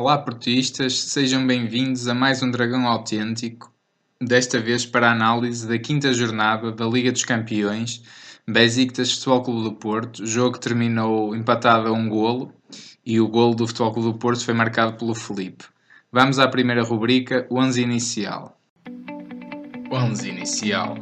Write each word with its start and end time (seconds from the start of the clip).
Olá, 0.00 0.16
portistas, 0.16 0.96
sejam 0.96 1.44
bem-vindos 1.44 2.06
a 2.06 2.14
mais 2.14 2.40
um 2.40 2.52
Dragão 2.52 2.86
Autêntico, 2.86 3.74
desta 4.22 4.60
vez 4.60 4.86
para 4.86 5.08
a 5.08 5.12
análise 5.12 5.66
da 5.66 5.76
quinta 5.76 6.12
jornada 6.12 6.70
da 6.70 6.86
Liga 6.86 7.10
dos 7.10 7.24
Campeões, 7.24 8.00
Besiktas 8.46 9.12
Futebol 9.12 9.42
Clube 9.42 9.62
do 9.64 9.72
Porto. 9.72 10.24
Jogo 10.24 10.56
terminou 10.56 11.34
empatado 11.34 11.88
a 11.88 11.92
um 11.92 12.08
golo 12.08 12.52
e 13.04 13.20
o 13.20 13.26
golo 13.26 13.56
do 13.56 13.66
Futebol 13.66 13.92
Clube 13.92 14.12
do 14.12 14.18
Porto 14.20 14.44
foi 14.44 14.54
marcado 14.54 14.96
pelo 14.96 15.16
Felipe. 15.16 15.64
Vamos 16.12 16.38
à 16.38 16.46
primeira 16.46 16.84
rubrica, 16.84 17.44
o 17.50 17.58
11 17.58 17.82
inicial. 17.82 18.56
11 19.90 20.28
inicial. 20.28 20.96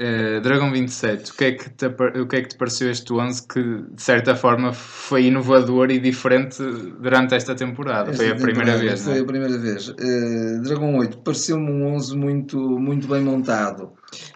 Uh, 0.00 0.40
Dragon 0.40 0.72
27, 0.72 1.30
o 1.30 1.34
que, 1.34 1.44
é 1.44 1.52
que 1.52 1.68
te, 1.68 1.84
o 1.84 2.26
que 2.26 2.36
é 2.36 2.40
que 2.40 2.48
te 2.48 2.56
pareceu 2.56 2.90
este 2.90 3.12
11 3.12 3.46
que 3.46 3.62
de 3.62 4.02
certa 4.02 4.34
forma 4.34 4.72
foi 4.72 5.26
inovador 5.26 5.90
e 5.90 5.98
diferente 5.98 6.56
durante 6.98 7.34
esta 7.34 7.54
temporada? 7.54 8.10
Esta 8.10 8.22
foi 8.22 8.32
a 8.32 8.34
primeira 8.34 8.78
vez, 8.78 9.04
Foi 9.04 9.18
é? 9.18 9.20
a 9.20 9.24
primeira 9.26 9.58
vez. 9.58 9.88
Uh, 9.88 10.62
Dragon 10.62 10.96
8 10.96 11.18
pareceu-me 11.18 11.70
um 11.70 11.94
11 11.94 12.16
muito, 12.16 12.58
muito 12.58 13.06
bem 13.08 13.20
montado. 13.20 13.92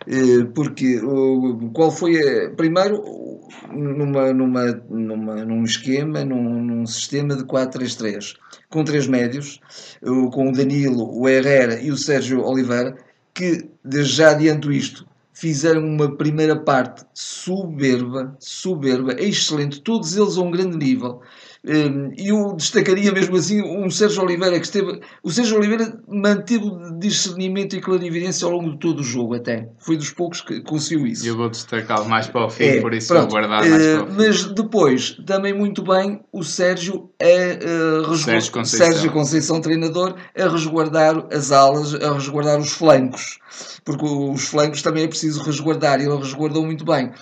Uh, 0.06 0.44
porque 0.54 0.98
uh, 0.98 1.70
qual 1.72 1.90
foi 1.90 2.18
a, 2.18 2.50
primeiro 2.50 3.02
numa, 3.72 4.34
numa, 4.34 4.66
numa, 4.90 5.44
num 5.46 5.64
esquema, 5.64 6.26
num, 6.26 6.62
num 6.62 6.86
sistema 6.86 7.34
de 7.34 7.44
4-3-3 7.44 8.34
com 8.68 8.84
três 8.84 9.06
médios, 9.06 9.60
com 10.02 10.50
o 10.50 10.52
Danilo, 10.52 11.08
o 11.18 11.26
Herrera 11.26 11.80
e 11.80 11.90
o 11.90 11.96
Sérgio 11.96 12.44
Oliveira, 12.44 12.96
que 13.32 13.70
desde 13.82 14.16
já 14.16 14.32
adianto 14.32 14.70
isto 14.70 15.06
fizeram 15.34 15.84
uma 15.84 16.16
primeira 16.16 16.56
parte 16.56 17.04
soberba, 17.12 18.34
soberba, 18.38 19.14
excelente, 19.20 19.80
todos 19.82 20.16
eles 20.16 20.38
a 20.38 20.40
um 20.40 20.50
grande 20.50 20.76
nível. 20.76 21.20
E 22.18 22.28
eu 22.28 22.52
destacaria 22.54 23.10
mesmo 23.10 23.36
assim 23.36 23.62
um 23.62 23.88
Sérgio 23.88 24.22
Oliveira 24.22 24.60
que 24.60 24.66
esteve. 24.66 25.00
O 25.22 25.30
Sérgio 25.30 25.56
Oliveira 25.56 25.98
manteve 26.06 26.70
discernimento 26.98 27.74
e 27.74 27.80
clarividência 27.80 28.44
ao 28.44 28.52
longo 28.52 28.72
de 28.72 28.78
todo 28.78 29.00
o 29.00 29.02
jogo, 29.02 29.34
até. 29.34 29.70
Foi 29.78 29.96
dos 29.96 30.10
poucos 30.10 30.42
que 30.42 30.60
conseguiu 30.60 31.06
isso. 31.06 31.26
Eu 31.26 31.38
vou 31.38 31.48
destacá-lo 31.48 32.06
mais 32.06 32.26
para 32.26 32.44
o 32.44 32.50
fim, 32.50 32.64
É, 32.64 32.80
por 32.82 32.92
isso 32.92 33.08
pronto. 33.08 33.22
vou 33.22 33.30
guardar 33.30 33.48
mais 33.48 33.66
para 33.72 34.04
o 34.04 34.06
fim. 34.08 34.12
mas 34.14 34.44
depois, 34.54 35.16
também 35.26 35.54
muito 35.54 35.82
bem, 35.82 36.20
o 36.30 36.44
Sérgio 36.44 37.08
é 37.18 37.58
uh, 37.64 38.10
resgu- 38.10 38.16
Sérgio 38.24 38.52
Conceição. 38.52 38.86
Sérgio 38.92 39.12
Conceição, 39.12 39.60
treinador, 39.62 40.16
a 40.38 40.46
resguardar 40.48 41.26
as 41.32 41.50
alas, 41.50 41.94
a 41.94 42.12
resguardar 42.12 42.60
os 42.60 42.72
flancos. 42.72 43.38
Porque 43.86 44.04
os 44.04 44.48
flancos 44.48 44.82
também 44.82 45.04
é 45.04 45.08
preciso 45.08 45.23
resguardar, 45.28 46.00
e 46.00 46.04
ele 46.04 46.16
resguardou 46.16 46.64
muito 46.64 46.84
bem. 46.84 47.12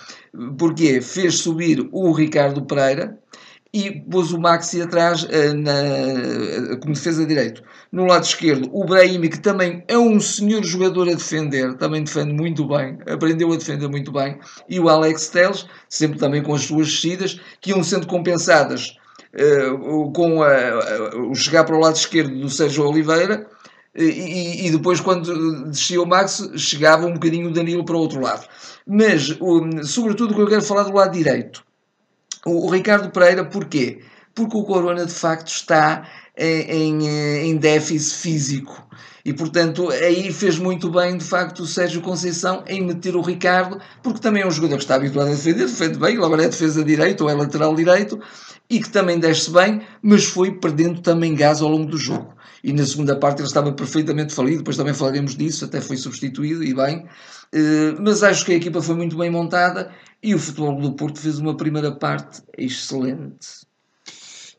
Porquê? 0.57 1.01
Fez 1.01 1.39
subir 1.39 1.87
o 1.91 2.11
Ricardo 2.11 2.65
Pereira 2.65 3.17
e 3.73 3.91
pôs 3.91 4.31
o 4.31 4.39
Maxi 4.39 4.81
atrás 4.81 5.23
uh, 5.23 5.53
na, 5.55 6.77
como 6.77 6.93
defesa 6.93 7.25
direito. 7.25 7.63
No 7.91 8.05
lado 8.05 8.23
esquerdo, 8.23 8.69
o 8.71 8.85
Brahimi, 8.85 9.29
que 9.29 9.39
também 9.39 9.83
é 9.87 9.97
um 9.97 10.19
senhor 10.19 10.63
jogador 10.63 11.09
a 11.09 11.13
defender, 11.13 11.73
também 11.77 12.03
defende 12.03 12.33
muito 12.33 12.67
bem, 12.67 12.99
aprendeu 13.07 13.51
a 13.51 13.55
defender 13.55 13.87
muito 13.87 14.11
bem, 14.11 14.39
e 14.69 14.79
o 14.79 14.89
Alex 14.89 15.29
Teles, 15.29 15.65
sempre 15.89 16.19
também 16.19 16.43
com 16.43 16.53
as 16.53 16.63
suas 16.63 16.87
descidas, 16.87 17.39
que 17.59 17.71
iam 17.71 17.83
sendo 17.83 18.05
compensadas 18.05 18.95
uh, 19.33 20.11
com 20.11 20.43
a, 20.43 20.51
a, 20.51 21.17
o 21.17 21.33
chegar 21.33 21.63
para 21.63 21.75
o 21.75 21.79
lado 21.79 21.95
esquerdo 21.95 22.39
do 22.39 22.49
Sérgio 22.49 22.87
Oliveira, 22.87 23.47
e, 23.95 24.67
e, 24.67 24.71
depois 24.71 24.99
quando 24.99 25.65
descia 25.69 26.01
o 26.01 26.05
Max 26.05 26.49
chegava 26.55 27.05
um 27.05 27.13
bocadinho 27.13 27.49
o 27.49 27.53
Danilo 27.53 27.85
para 27.85 27.95
o 27.95 27.99
outro 27.99 28.19
lado. 28.19 28.47
Mas, 28.87 29.37
sobretudo, 29.85 30.31
o 30.31 30.35
que 30.35 30.41
eu 30.41 30.47
quero 30.47 30.63
falar 30.63 30.83
do 30.83 30.93
lado 30.93 31.13
direito. 31.13 31.63
O, 32.45 32.65
o 32.65 32.69
Ricardo 32.69 33.11
Pereira, 33.11 33.45
porquê? 33.45 34.01
Porque 34.33 34.57
o 34.57 34.63
Corona, 34.63 35.05
de 35.05 35.13
facto, 35.13 35.47
está 35.47 36.07
em, 36.35 36.71
em, 36.71 37.49
em 37.49 37.57
déficit 37.57 38.17
físico. 38.17 38.87
E, 39.25 39.31
portanto, 39.31 39.89
aí 39.89 40.33
fez 40.33 40.57
muito 40.57 40.89
bem, 40.89 41.17
de 41.17 41.23
facto, 41.23 41.61
o 41.61 41.65
Sérgio 41.65 42.01
Conceição 42.01 42.63
em 42.67 42.83
meter 42.83 43.15
o 43.15 43.21
Ricardo, 43.21 43.79
porque 44.01 44.19
também 44.19 44.43
é 44.43 44.47
um 44.47 44.51
jogador 44.51 44.75
que 44.75 44.83
está 44.83 44.95
habituado 44.95 45.27
a 45.27 45.31
defender, 45.31 45.65
defende 45.65 45.97
bem, 45.97 46.15
ele 46.15 46.25
agora 46.25 46.43
é 46.43 46.49
defesa 46.49 46.83
direito 46.83 47.21
ou 47.21 47.29
é 47.29 47.33
lateral 47.33 47.73
direito, 47.73 48.19
e 48.69 48.81
que 48.81 48.89
também 48.89 49.19
desce 49.19 49.49
bem, 49.49 49.81
mas 50.01 50.25
foi 50.25 50.51
perdendo 50.51 50.99
também 50.99 51.35
gás 51.35 51.61
ao 51.61 51.69
longo 51.69 51.89
do 51.89 51.97
jogo. 51.97 52.33
E 52.63 52.71
na 52.71 52.85
segunda 52.85 53.15
parte 53.17 53.39
ele 53.39 53.47
estava 53.47 53.73
perfeitamente 53.73 54.33
falido, 54.33 54.59
depois 54.59 54.77
também 54.77 54.93
falaremos 54.93 55.35
disso, 55.35 55.65
até 55.65 55.81
foi 55.81 55.97
substituído 55.97 56.63
e 56.63 56.73
bem. 56.73 57.05
Mas 57.99 58.23
acho 58.23 58.45
que 58.45 58.53
a 58.53 58.55
equipa 58.55 58.81
foi 58.81 58.95
muito 58.95 59.17
bem 59.17 59.29
montada 59.29 59.91
e 60.21 60.33
o 60.33 60.39
Futebol 60.39 60.79
do 60.79 60.93
Porto 60.93 61.19
fez 61.19 61.39
uma 61.39 61.57
primeira 61.57 61.91
parte 61.91 62.41
excelente. 62.57 63.67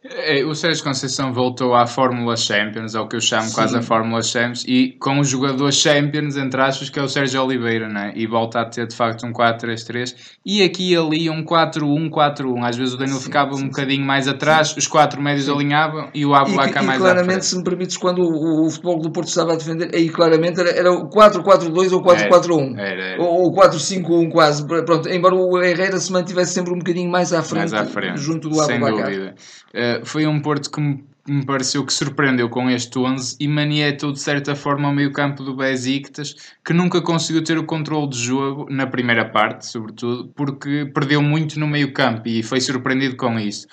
É, 0.07 0.45
O 0.45 0.55
Sérgio 0.55 0.85
Conceição 0.85 1.33
voltou 1.33 1.75
à 1.75 1.87
Fórmula 1.87 2.37
Champions, 2.37 2.95
ao 2.95 3.09
que 3.09 3.17
eu 3.17 3.23
chamo 3.23 3.45
Sim. 3.45 3.55
quase 3.55 3.79
a 3.79 3.81
Fórmula 3.81 4.23
Champions, 4.23 4.63
e 4.69 4.95
com 5.01 5.19
o 5.19 5.25
jogador 5.25 5.73
Champions, 5.73 6.37
entre 6.37 6.61
aspas, 6.61 6.91
que 6.91 6.99
é 6.99 7.03
o 7.03 7.09
Sérgio 7.09 7.43
Oliveira, 7.43 7.89
né? 7.89 8.13
e 8.15 8.27
volta 8.27 8.61
a 8.61 8.67
ter 8.67 8.87
de 8.87 8.95
facto 8.95 9.25
um 9.27 9.33
4-3-3, 9.33 10.15
e 10.45 10.63
aqui 10.63 10.93
e 10.93 10.97
ali 10.97 11.31
um 11.31 11.43
4-1-4-1. 11.43 12.69
Às 12.69 12.77
vezes 12.77 12.93
o 12.93 12.99
Danilo 12.99 13.17
Sim, 13.17 13.25
ficava 13.25 13.55
sim, 13.55 13.65
um 13.65 13.69
bocadinho 13.69 14.05
mais 14.05 14.29
atrás, 14.29 14.77
os 14.77 14.87
quatro 14.87 15.23
médios 15.23 15.49
alinhavam 15.49 16.11
e 16.15 16.27
o 16.27 16.35
Abubacar 16.35 16.83
e 16.83 16.87
mais 16.87 17.01
à 17.01 17.05
claramente, 17.05 17.47
se 17.47 17.57
me 17.57 17.65
permites, 17.65 17.97
quando 17.97 18.19
o, 18.21 18.67
o 18.67 18.71
Futebol 18.71 19.01
do 19.01 19.11
Porto 19.11 19.29
estava 19.29 19.55
a 19.55 19.57
defender, 19.57 19.91
aí 19.95 20.11
claramente 20.11 20.61
era, 20.61 20.71
era 20.71 20.93
o 20.93 21.09
4-4-2 21.09 21.93
ou 21.93 22.03
4-4-1. 22.03 22.79
Era, 22.79 23.05
era. 23.05 23.23
Ou, 23.23 23.45
ou 23.45 23.55
4-5-1 23.55 24.31
quase. 24.31 24.67
Pronto, 24.67 25.09
embora 25.09 25.35
o 25.35 25.63
Herrera 25.63 25.99
se 25.99 26.13
mantivesse 26.13 26.53
sempre 26.53 26.75
um 26.75 26.79
bocadinho 26.79 27.11
mais 27.11 27.33
à 27.33 27.43
frente, 27.43 27.71
mais 27.71 27.73
à 27.73 27.87
frente, 27.87 28.21
junto 28.21 28.51
do 28.51 28.57
sem 28.57 28.77
Abubacar. 28.77 29.11
dúvida. 29.11 29.35
Uh, 29.75 29.94
foi 30.05 30.27
um 30.27 30.41
Porto 30.41 30.71
que 30.71 30.81
me, 30.81 31.05
me 31.27 31.45
pareceu 31.45 31.85
que 31.85 31.93
surpreendeu 31.93 32.49
com 32.49 32.69
este 32.71 32.99
11 32.99 33.37
e 33.41 33.49
manietou 33.49 34.13
de 34.13 34.21
certa 34.21 34.55
forma 34.55 34.89
ao 34.89 34.95
meio 34.95 35.13
campo 35.13 35.43
do 35.43 35.57
Besiktas, 35.57 36.35
que 36.65 36.73
nunca 36.73 37.01
conseguiu 37.01 37.43
ter 37.43 37.59
o 37.59 37.65
controle 37.65 38.09
de 38.09 38.19
jogo, 38.19 38.67
na 38.71 38.87
primeira 38.87 39.25
parte 39.25 39.67
sobretudo, 39.67 40.29
porque 40.35 40.91
perdeu 40.95 41.23
muito 41.23 41.59
no 41.59 41.67
meio 41.67 41.93
campo 41.93 42.29
e 42.29 42.43
foi 42.43 42.61
surpreendido 42.61 43.17
com 43.17 43.39
isso. 43.39 43.67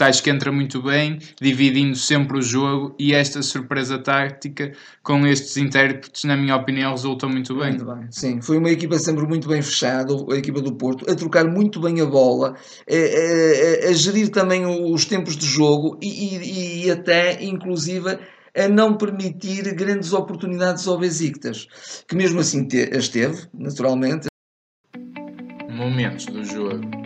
Acho 0.00 0.22
que 0.22 0.30
entra 0.30 0.52
muito 0.52 0.80
bem, 0.82 1.18
dividindo 1.40 1.96
sempre 1.96 2.38
o 2.38 2.42
jogo 2.42 2.94
e 2.98 3.12
esta 3.14 3.42
surpresa 3.42 3.98
tática 3.98 4.72
com 5.02 5.26
estes 5.26 5.56
intérpretes, 5.56 6.22
na 6.24 6.36
minha 6.36 6.54
opinião, 6.54 6.92
resultou 6.92 7.28
muito 7.28 7.54
bem. 7.56 7.70
Muito 7.70 7.84
bem, 7.84 8.06
sim. 8.10 8.40
Foi 8.40 8.58
uma 8.58 8.70
equipa 8.70 8.98
sempre 8.98 9.26
muito 9.26 9.48
bem 9.48 9.60
fechada, 9.60 10.12
a 10.30 10.36
equipa 10.36 10.60
do 10.60 10.74
Porto, 10.74 11.10
a 11.10 11.14
trocar 11.16 11.44
muito 11.46 11.80
bem 11.80 12.00
a 12.00 12.06
bola, 12.06 12.54
a, 12.88 13.86
a- 13.86 13.88
a 13.90 13.92
gerir 13.92 14.28
também 14.30 14.64
os 14.66 15.04
tempos 15.04 15.36
de 15.36 15.46
jogo 15.46 15.98
e, 16.00 16.36
e- 16.36 16.84
e 16.86 16.90
até, 16.90 17.42
inclusive, 17.42 18.18
a 18.56 18.68
não 18.68 18.96
permitir 18.96 19.74
grandes 19.74 20.12
oportunidades 20.12 20.86
ao 20.86 20.98
Besiktas, 20.98 21.66
que 22.06 22.14
mesmo 22.14 22.38
assim 22.40 22.68
te- 22.68 22.90
as 22.96 23.08
teve, 23.08 23.46
naturalmente. 23.52 24.26
Momentos 25.70 26.26
do 26.26 26.44
jogo. 26.44 27.01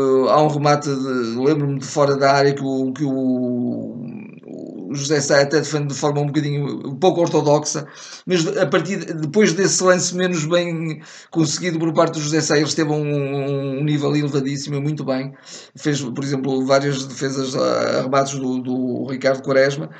Há 0.00 0.42
um 0.42 0.48
remate, 0.48 0.88
lembro-me 0.88 1.78
de 1.78 1.84
fora 1.84 2.16
da 2.16 2.32
área 2.32 2.54
que 2.54 2.62
o, 2.64 2.94
que 2.94 3.04
o, 3.04 4.94
José 4.94 5.20
Sá 5.20 5.42
até 5.42 5.58
defende 5.58 5.88
de 5.88 5.94
forma 6.00 6.22
um 6.22 6.26
bocadinho 6.28 6.88
um 6.88 6.96
pouco 6.96 7.20
ortodoxa, 7.20 7.86
mas 8.24 8.46
a 8.56 8.64
partir 8.66 8.96
de- 8.96 9.12
depois 9.12 9.52
desse 9.52 9.84
lance 9.84 10.16
menos 10.16 10.46
bem 10.46 11.02
conseguido 11.30 11.78
por 11.78 11.92
parte 11.92 12.14
do 12.14 12.20
José 12.20 12.40
Sá, 12.40 12.56
ele 12.56 12.64
esteve 12.64 12.90
a 12.90 12.94
um, 12.94 13.80
um 13.80 13.84
nível 13.84 14.16
elevadíssimo, 14.16 14.80
muito 14.80 15.04
bem. 15.04 15.34
Fez, 15.76 16.00
por 16.00 16.24
exemplo, 16.24 16.64
várias 16.64 17.04
defesas 17.04 17.54
a 17.54 18.00
remates 18.00 18.38
do, 18.38 18.62
do 18.62 19.06
Ricardo 19.06 19.42
Quaresma. 19.42 19.90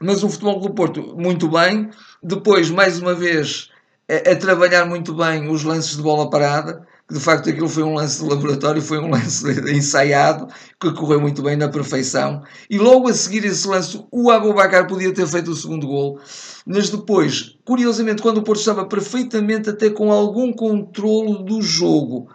Mas 0.00 0.22
o 0.24 0.28
Futebol 0.30 0.58
do 0.58 0.74
Porto, 0.74 1.14
muito 1.18 1.48
bem. 1.48 1.90
Depois, 2.22 2.70
mais 2.70 2.98
uma 2.98 3.14
vez, 3.14 3.68
a, 4.08 4.30
a 4.30 4.36
trabalhar 4.36 4.86
muito 4.86 5.14
bem 5.14 5.50
os 5.50 5.64
lances 5.64 5.96
de 5.96 6.02
bola 6.02 6.30
parada, 6.30 6.86
que 7.08 7.14
de 7.14 7.20
facto 7.20 7.50
aquilo 7.50 7.68
foi 7.68 7.82
um 7.82 7.94
lance 7.94 8.22
de 8.22 8.28
laboratório, 8.28 8.80
foi 8.80 8.98
um 8.98 9.10
lance 9.10 9.44
ensaiado, 9.70 10.48
que 10.80 10.92
correu 10.92 11.20
muito 11.20 11.42
bem 11.42 11.56
na 11.56 11.68
perfeição. 11.68 12.42
E 12.70 12.78
logo 12.78 13.08
a 13.08 13.14
seguir 13.14 13.44
esse 13.44 13.66
lance, 13.66 14.02
o 14.10 14.30
Abubacar 14.30 14.86
podia 14.86 15.12
ter 15.12 15.26
feito 15.26 15.50
o 15.50 15.56
segundo 15.56 15.86
gol. 15.86 16.20
Mas 16.66 16.90
depois, 16.90 17.56
curiosamente, 17.64 18.22
quando 18.22 18.38
o 18.38 18.42
Porto 18.42 18.60
estava 18.60 18.84
perfeitamente 18.84 19.70
até 19.70 19.90
com 19.90 20.12
algum 20.12 20.52
controlo 20.52 21.42
do 21.42 21.60
jogo, 21.60 22.28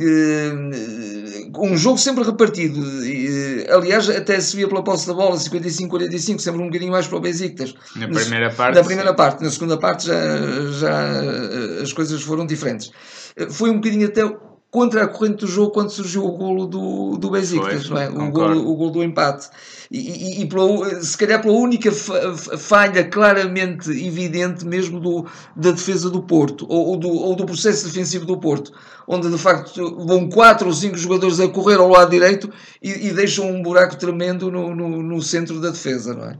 eh, 0.00 0.52
um 1.56 1.76
jogo 1.76 1.98
sempre 1.98 2.24
repartido. 2.24 2.80
Eh, 3.04 3.66
Aliás, 3.70 4.08
até 4.08 4.40
se 4.40 4.56
via 4.56 4.68
pela 4.68 4.82
posse 4.82 5.06
da 5.06 5.14
bola, 5.14 5.36
55-45, 5.36 6.40
sempre 6.40 6.60
um 6.60 6.66
bocadinho 6.66 6.92
mais 6.92 7.06
para 7.06 7.18
o 7.18 7.20
Besiktas. 7.20 7.74
Na 7.96 8.08
primeira 8.08 8.50
parte. 8.50 8.76
Na 8.76 8.84
primeira 8.84 9.10
sim. 9.10 9.16
parte, 9.16 9.42
na 9.42 9.50
segunda 9.50 9.78
parte 9.78 10.06
já, 10.06 10.14
já 10.78 11.24
eh, 11.24 11.82
as 11.82 11.92
coisas 11.92 12.22
foram 12.22 12.46
diferentes. 12.46 12.90
Foi 13.50 13.70
um 13.70 13.76
bocadinho 13.76 14.06
até 14.06 14.22
contra 14.74 15.04
a 15.04 15.06
corrente 15.06 15.36
do 15.36 15.46
jogo 15.46 15.70
quando 15.70 15.90
surgiu 15.90 16.24
o 16.24 16.32
golo 16.32 16.66
do, 16.66 17.16
do 17.16 17.30
Besiktas, 17.30 17.88
não 17.88 17.96
é? 17.96 18.08
O 18.08 18.32
golo, 18.32 18.72
o 18.72 18.74
golo 18.74 18.90
do 18.90 19.04
empate. 19.04 19.48
E, 19.88 20.40
e, 20.40 20.42
e 20.42 20.46
pela, 20.46 21.00
se 21.00 21.16
calhar 21.16 21.40
pela 21.40 21.54
única 21.54 21.92
falha 21.92 23.04
claramente 23.04 23.88
evidente 23.88 24.66
mesmo 24.66 24.98
do, 24.98 25.26
da 25.54 25.70
defesa 25.70 26.10
do 26.10 26.20
Porto, 26.24 26.66
ou, 26.68 26.88
ou, 26.88 26.96
do, 26.96 27.08
ou 27.08 27.36
do 27.36 27.46
processo 27.46 27.86
defensivo 27.86 28.26
do 28.26 28.36
Porto, 28.36 28.72
onde 29.06 29.30
de 29.30 29.38
facto 29.38 30.04
vão 30.04 30.28
quatro 30.28 30.66
ou 30.66 30.74
cinco 30.74 30.96
jogadores 30.96 31.38
a 31.38 31.46
correr 31.46 31.76
ao 31.76 31.88
lado 31.88 32.10
direito 32.10 32.50
e, 32.82 33.06
e 33.06 33.12
deixam 33.12 33.48
um 33.48 33.62
buraco 33.62 33.94
tremendo 33.94 34.50
no, 34.50 34.74
no, 34.74 35.00
no 35.04 35.22
centro 35.22 35.60
da 35.60 35.70
defesa, 35.70 36.14
não 36.14 36.24
é? 36.24 36.38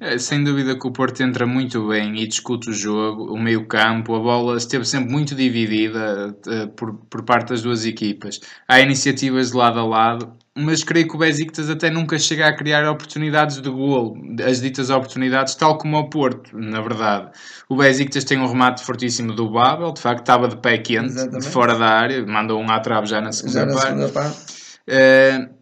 É, 0.00 0.18
sem 0.18 0.42
dúvida 0.42 0.78
que 0.78 0.86
o 0.86 0.92
Porto 0.92 1.22
entra 1.22 1.46
muito 1.46 1.88
bem 1.88 2.16
e 2.20 2.26
discute 2.26 2.70
o 2.70 2.72
jogo, 2.72 3.32
o 3.32 3.38
meio-campo, 3.38 4.14
a 4.14 4.18
bola 4.18 4.56
esteve 4.56 4.84
sempre 4.84 5.10
muito 5.10 5.34
dividida 5.34 6.34
uh, 6.46 6.68
por, 6.68 6.94
por 7.10 7.22
parte 7.22 7.50
das 7.50 7.62
duas 7.62 7.84
equipas. 7.84 8.40
Há 8.66 8.80
iniciativas 8.80 9.50
de 9.50 9.56
lado 9.56 9.78
a 9.78 9.84
lado, 9.84 10.32
mas 10.54 10.82
creio 10.82 11.06
que 11.06 11.14
o 11.14 11.18
Besiktas 11.18 11.70
até 11.70 11.90
nunca 11.90 12.18
chega 12.18 12.48
a 12.48 12.56
criar 12.56 12.88
oportunidades 12.90 13.60
de 13.60 13.70
gol, 13.70 14.16
as 14.44 14.60
ditas 14.60 14.90
oportunidades, 14.90 15.54
tal 15.54 15.78
como 15.78 15.96
o 15.98 16.10
Porto, 16.10 16.58
na 16.58 16.80
verdade. 16.80 17.30
O 17.68 17.76
Besiktas 17.76 18.24
tem 18.24 18.38
um 18.38 18.46
remate 18.46 18.82
fortíssimo 18.82 19.32
do 19.32 19.50
Babel, 19.50 19.92
de 19.92 20.00
facto 20.00 20.20
estava 20.20 20.48
de 20.48 20.56
pé 20.56 20.78
quente, 20.78 21.06
Exatamente. 21.06 21.44
de 21.44 21.50
fora 21.50 21.78
da 21.78 21.86
área, 21.86 22.26
mandou 22.26 22.60
um 22.60 22.70
à 22.70 22.80
trave 22.80 23.06
já 23.06 23.20
na 23.20 23.32
segunda 23.32 23.60
já 23.60 23.66
na 23.66 23.72
parte. 23.72 23.86
Segunda 23.86 24.08
parte. 24.08 24.58
Uh, 24.88 25.57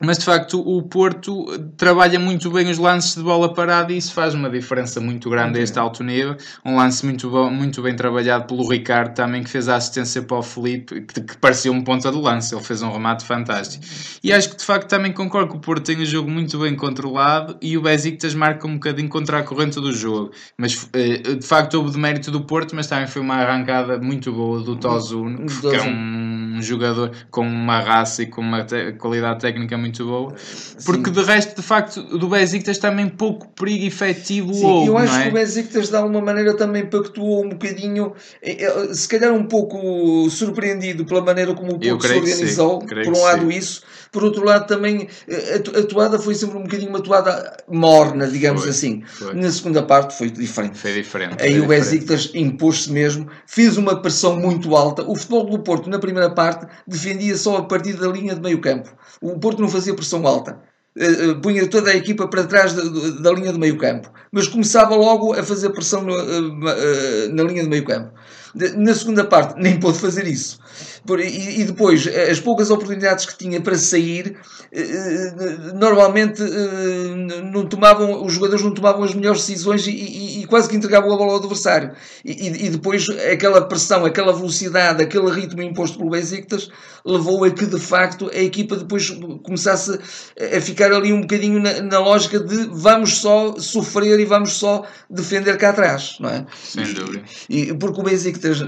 mas 0.00 0.18
de 0.18 0.24
facto 0.24 0.60
o 0.60 0.82
Porto 0.82 1.46
trabalha 1.76 2.18
muito 2.18 2.50
bem 2.50 2.70
os 2.70 2.78
lances 2.78 3.14
de 3.14 3.22
bola 3.22 3.52
parada 3.52 3.92
e 3.92 3.98
isso 3.98 4.14
faz 4.14 4.34
uma 4.34 4.48
diferença 4.48 5.00
muito 5.00 5.28
grande 5.28 5.58
a 5.58 5.62
este 5.62 5.78
alto 5.78 6.02
nível. 6.02 6.36
Um 6.64 6.76
lance 6.76 7.04
muito, 7.04 7.28
bom, 7.28 7.50
muito 7.50 7.82
bem 7.82 7.94
trabalhado 7.94 8.46
pelo 8.46 8.66
Ricardo 8.66 9.14
também, 9.14 9.42
que 9.42 9.50
fez 9.50 9.68
a 9.68 9.76
assistência 9.76 10.22
para 10.22 10.38
o 10.38 10.42
Felipe, 10.42 11.02
que, 11.02 11.20
que 11.20 11.36
parecia 11.36 11.70
um 11.70 11.82
ponta 11.82 12.10
de 12.10 12.18
lance, 12.18 12.54
ele 12.54 12.64
fez 12.64 12.82
um 12.82 12.90
remate 12.90 13.24
fantástico. 13.24 13.84
E 14.24 14.32
acho 14.32 14.50
que 14.50 14.56
de 14.56 14.64
facto 14.64 14.88
também 14.88 15.12
concordo 15.12 15.50
que 15.50 15.56
o 15.56 15.60
Porto 15.60 15.84
tem 15.84 15.96
o 16.00 16.06
jogo 16.06 16.30
muito 16.30 16.58
bem 16.58 16.74
controlado 16.74 17.56
e 17.60 17.76
o 17.76 17.82
Besiktas 17.82 18.34
marca 18.34 18.66
um 18.66 18.74
bocadinho 18.74 19.08
contra 19.08 19.38
a 19.38 19.42
corrente 19.42 19.80
do 19.80 19.92
jogo. 19.92 20.30
Mas 20.56 20.88
eh, 20.94 21.34
de 21.34 21.46
facto 21.46 21.74
houve 21.74 21.90
de 21.90 21.98
mérito 21.98 22.30
do 22.30 22.40
Porto, 22.42 22.74
mas 22.74 22.86
também 22.86 23.06
foi 23.06 23.20
uma 23.20 23.34
arrancada 23.34 23.98
muito 23.98 24.32
boa 24.32 24.62
do 24.62 24.76
Tozuno, 24.76 25.44
que 25.46 25.76
é 25.76 25.82
um, 25.82 26.29
um 26.60 26.62
jogador 26.62 27.10
com 27.30 27.42
uma 27.42 27.80
raça 27.80 28.22
e 28.22 28.26
com 28.26 28.40
uma 28.40 28.66
qualidade 28.98 29.40
técnica 29.40 29.76
muito 29.76 30.04
boa. 30.04 30.34
Porque 30.84 31.06
Sim. 31.06 31.12
de 31.12 31.22
resto, 31.22 31.56
de 31.56 31.62
facto, 31.62 32.02
do 32.18 32.28
Besiktas 32.28 32.78
também 32.78 33.08
pouco 33.08 33.48
perigo 33.48 33.84
efetivo 33.86 34.54
Sim, 34.54 34.64
houve, 34.64 34.86
eu 34.88 34.98
acho 34.98 35.14
é? 35.16 35.22
que 35.24 35.28
o 35.30 35.32
Besiktas 35.32 35.88
de 35.88 35.96
alguma 35.96 36.20
maneira 36.20 36.54
também 36.54 36.86
pactuou 36.86 37.44
um 37.44 37.48
bocadinho, 37.48 38.12
eh, 38.42 38.64
eh, 38.64 38.94
se 38.94 39.08
calhar 39.08 39.32
um 39.32 39.44
pouco 39.44 40.28
surpreendido 40.30 41.04
pela 41.04 41.22
maneira 41.22 41.54
como 41.54 41.72
o 41.72 41.80
Porto 41.80 42.06
se 42.06 42.14
organizou, 42.14 42.78
por 42.80 43.08
um 43.08 43.22
lado 43.22 43.50
sim. 43.50 43.58
isso, 43.58 43.82
por 44.12 44.24
outro 44.24 44.44
lado 44.44 44.66
também 44.66 45.08
eh, 45.28 45.56
a, 45.56 45.82
toada 45.84 46.18
foi 46.18 46.34
sempre 46.34 46.58
um 46.58 46.62
bocadinho 46.62 46.90
uma 46.90 47.00
toada 47.00 47.56
morna, 47.68 48.26
digamos 48.26 48.62
foi, 48.62 48.70
assim. 48.70 49.02
Foi. 49.06 49.34
Na 49.34 49.50
segunda 49.50 49.82
parte 49.82 50.16
foi 50.16 50.30
diferente. 50.30 50.78
Foi 50.78 50.92
diferente. 50.92 51.42
Aí 51.42 51.52
foi 51.52 51.60
o 51.60 51.68
Besiktas 51.68 52.30
impôs-se 52.34 52.90
mesmo, 52.90 53.28
fez 53.46 53.76
uma 53.76 54.00
pressão 54.02 54.36
muito 54.36 54.74
alta. 54.76 55.02
O 55.02 55.14
futebol 55.14 55.48
do 55.48 55.58
Porto 55.60 55.88
na 55.88 55.98
primeira 55.98 56.30
parte 56.30 56.49
defendia 56.86 57.36
só 57.36 57.58
a 57.58 57.64
partir 57.64 57.94
da 57.94 58.08
linha 58.08 58.34
de 58.34 58.40
meio 58.40 58.60
campo. 58.60 58.90
O 59.20 59.38
Porto 59.38 59.60
não 59.60 59.68
fazia 59.68 59.94
pressão 59.94 60.26
alta. 60.26 60.58
Uh, 60.96 61.30
uh, 61.30 61.40
punha 61.40 61.68
toda 61.68 61.90
a 61.90 61.96
equipa 61.96 62.26
para 62.26 62.44
trás 62.44 62.72
da, 62.74 63.32
linha 63.32 63.52
de 63.52 63.58
meio 63.60 63.78
campo, 63.78 64.10
mas 64.32 64.48
começava 64.48 64.96
logo 64.96 65.32
a 65.32 65.42
fazer 65.42 65.70
pressão 65.70 66.04
uh, 66.04 67.32
na 67.32 67.42
linha 67.44 67.62
de 67.62 67.68
meio 67.68 67.84
campo. 67.84 68.12
Na 68.54 68.94
segunda 68.94 69.24
parte, 69.24 69.60
nem 69.60 69.78
pôde 69.78 69.98
fazer 69.98 70.26
isso. 70.26 70.58
E, 71.18 71.60
e, 71.60 71.64
depois, 71.64 72.06
as 72.06 72.40
poucas 72.40 72.70
oportunidades 72.70 73.24
que 73.24 73.36
tinha 73.36 73.60
para 73.60 73.76
sair, 73.76 74.36
normalmente 75.74 76.42
não 77.52 77.66
tomavam, 77.66 78.24
os 78.24 78.34
jogadores 78.34 78.64
não 78.64 78.74
tomavam 78.74 79.02
as 79.04 79.14
melhores 79.14 79.40
decisões 79.40 79.86
e, 79.86 79.90
e, 79.90 80.42
e 80.42 80.46
quase 80.46 80.68
que 80.68 80.76
entregavam 80.76 81.12
a 81.12 81.16
bola 81.16 81.32
ao 81.32 81.38
adversário. 81.38 81.92
E, 82.24 82.68
depois, 82.68 83.06
aquela 83.32 83.62
pressão, 83.62 84.04
aquela 84.04 84.32
velocidade, 84.32 85.02
aquele 85.02 85.30
ritmo 85.30 85.62
imposto 85.62 85.98
pelo 85.98 86.10
Besiktas 86.10 86.68
levou 87.04 87.44
a 87.44 87.50
que 87.50 87.66
de 87.66 87.78
facto 87.78 88.30
a 88.32 88.38
equipa 88.38 88.76
depois 88.76 89.10
começasse 89.42 89.98
a 90.38 90.60
ficar 90.60 90.92
ali 90.92 91.12
um 91.12 91.22
bocadinho 91.22 91.60
na, 91.60 91.80
na 91.80 91.98
lógica 91.98 92.38
de 92.38 92.68
vamos 92.72 93.18
só 93.18 93.54
sofrer 93.58 94.20
e 94.20 94.24
vamos 94.24 94.52
só 94.52 94.84
defender 95.08 95.56
cá 95.56 95.70
atrás, 95.70 96.16
não 96.20 96.28
é? 96.28 96.46
Sem 96.62 96.92
dúvida. 96.92 97.22
E, 97.48 97.72
porque 97.74 98.00
o 98.00 98.04